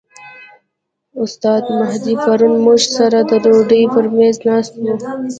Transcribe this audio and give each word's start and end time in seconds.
استاد 1.23 1.63
مهدي 1.79 2.13
پرون 2.23 2.53
موږ 2.65 2.81
سره 2.97 3.19
د 3.29 3.31
ډوډۍ 3.43 3.83
پر 3.93 4.05
میز 4.15 4.37
ناست 4.47 4.73
و. 4.77 4.83